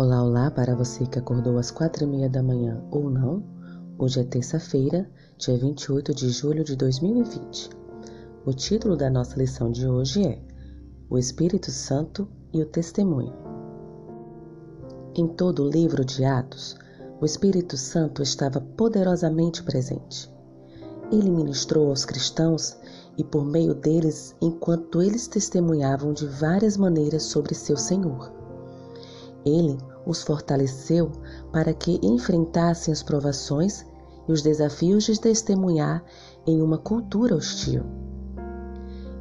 [0.00, 3.42] Olá, olá para você que acordou às quatro e meia da manhã ou não.
[3.98, 7.70] Hoje é terça-feira, dia 28 de julho de 2020.
[8.46, 10.40] O título da nossa lição de hoje é
[11.10, 13.34] O Espírito Santo e o Testemunho.
[15.16, 16.76] Em todo o livro de Atos,
[17.20, 20.32] o Espírito Santo estava poderosamente presente.
[21.10, 22.78] Ele ministrou aos cristãos
[23.16, 28.37] e por meio deles, enquanto eles testemunhavam de várias maneiras sobre seu Senhor.
[29.48, 31.10] Ele os fortaleceu
[31.50, 33.84] para que enfrentassem as provações
[34.28, 36.04] e os desafios de testemunhar
[36.46, 37.82] em uma cultura hostil.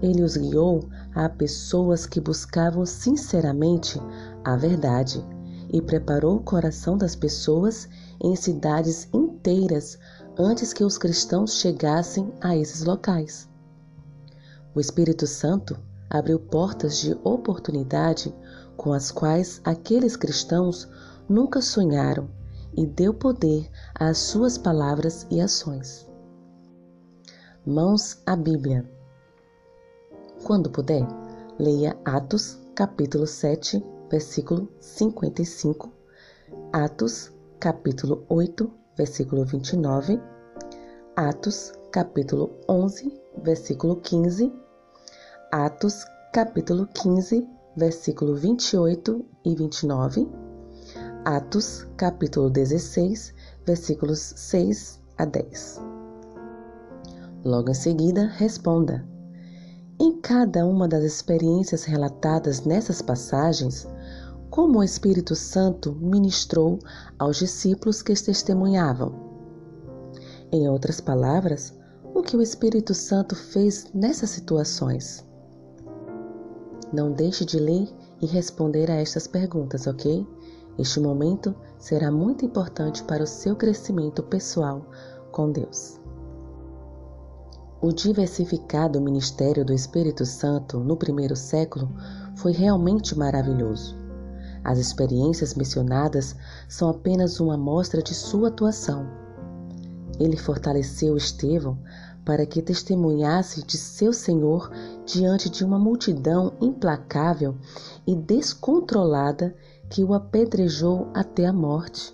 [0.01, 0.81] Ele os guiou
[1.15, 3.99] a pessoas que buscavam sinceramente
[4.43, 5.25] a verdade
[5.71, 7.89] e preparou o coração das pessoas
[8.21, 9.97] em cidades inteiras
[10.37, 13.49] antes que os cristãos chegassem a esses locais.
[14.75, 15.77] O Espírito Santo
[16.09, 18.33] abriu portas de oportunidade
[18.77, 20.87] com as quais aqueles cristãos
[21.27, 22.29] nunca sonharam
[22.75, 26.07] e deu poder às suas palavras e ações.
[27.65, 28.89] Mãos à Bíblia.
[30.43, 31.05] Quando puder,
[31.59, 35.91] leia Atos, capítulo 7, versículo 55,
[36.71, 40.21] Atos, capítulo 8, versículo 29,
[41.15, 44.53] Atos, capítulo 11, versículo 15,
[45.51, 50.27] Atos, capítulo 15, versículo 28 e 29,
[51.23, 53.35] Atos, capítulo 16,
[53.67, 55.79] versículos 6 a 10.
[57.45, 59.07] Logo em seguida, responda.
[59.99, 63.87] Em cada uma das experiências relatadas nessas passagens,
[64.49, 66.79] como o Espírito Santo ministrou
[67.19, 69.13] aos discípulos que testemunhavam.
[70.51, 71.77] Em outras palavras,
[72.15, 75.26] o que o Espírito Santo fez nessas situações.
[76.91, 77.89] Não deixe de ler
[78.21, 80.25] e responder a estas perguntas, ok?
[80.77, 84.85] Este momento será muito importante para o seu crescimento pessoal
[85.31, 85.99] com Deus.
[87.81, 91.89] O diversificado ministério do Espírito Santo no primeiro século
[92.35, 93.95] foi realmente maravilhoso.
[94.63, 96.35] As experiências mencionadas
[96.67, 99.07] são apenas uma amostra de sua atuação.
[100.19, 101.77] Ele fortaleceu Estevão
[102.27, 104.69] para que testemunhasse de seu Senhor
[105.05, 107.55] diante de uma multidão implacável
[108.05, 109.55] e descontrolada
[109.89, 112.13] que o apedrejou até a morte.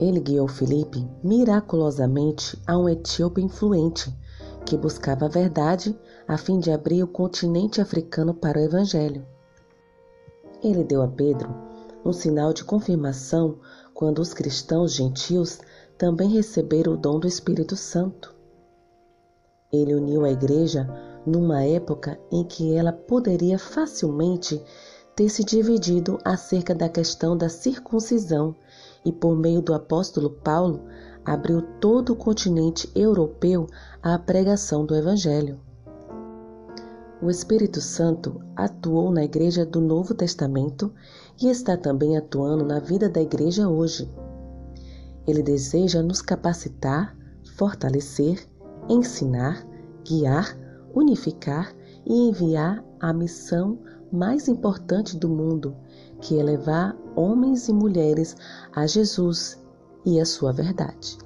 [0.00, 4.12] Ele guiou Filipe miraculosamente a um etíope influente
[4.66, 5.96] que buscava a verdade
[6.26, 9.24] a fim de abrir o continente africano para o Evangelho.
[10.60, 11.54] Ele deu a Pedro
[12.04, 13.60] um sinal de confirmação
[13.94, 15.60] quando os cristãos gentios
[15.96, 18.34] também receberam o dom do Espírito Santo.
[19.72, 20.88] Ele uniu a igreja
[21.26, 24.62] numa época em que ela poderia facilmente
[25.16, 28.54] ter se dividido acerca da questão da circuncisão
[29.04, 30.82] e, por meio do apóstolo Paulo,
[31.24, 33.66] abriu todo o continente europeu
[34.02, 35.60] à pregação do Evangelho.
[37.22, 40.92] O Espírito Santo atuou na Igreja do Novo Testamento
[41.40, 44.10] e está também atuando na vida da Igreja hoje.
[45.26, 47.16] Ele deseja nos capacitar,
[47.56, 48.46] fortalecer,
[48.88, 49.66] ensinar,
[50.04, 50.56] guiar,
[50.94, 51.74] unificar
[52.06, 53.78] e enviar a missão
[54.12, 55.74] mais importante do mundo,
[56.20, 58.36] que é levar homens e mulheres
[58.72, 59.60] a Jesus
[60.04, 61.18] e a sua verdade.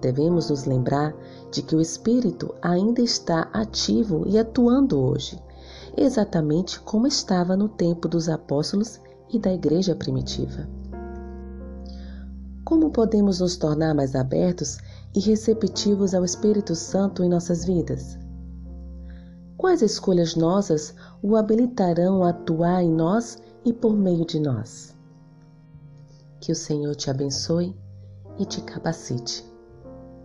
[0.00, 1.14] Devemos nos lembrar
[1.52, 5.40] de que o Espírito ainda está ativo e atuando hoje,
[5.96, 9.00] exatamente como estava no tempo dos apóstolos
[9.32, 10.68] e da igreja primitiva.
[12.72, 14.78] Como podemos nos tornar mais abertos
[15.14, 18.18] e receptivos ao Espírito Santo em nossas vidas?
[19.58, 24.96] Quais escolhas nossas o habilitarão a atuar em nós e por meio de nós?
[26.40, 27.76] Que o Senhor te abençoe
[28.38, 29.44] e te capacite.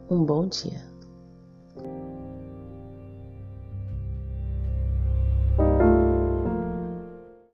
[0.10, 0.80] Um bom dia.